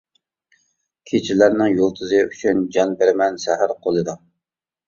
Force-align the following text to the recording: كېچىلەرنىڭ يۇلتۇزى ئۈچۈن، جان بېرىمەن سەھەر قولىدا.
كېچىلەرنىڭ 1.11 1.77
يۇلتۇزى 1.81 2.23
ئۈچۈن، 2.31 2.65
جان 2.79 2.97
بېرىمەن 3.03 3.41
سەھەر 3.45 3.75
قولىدا. 3.85 4.21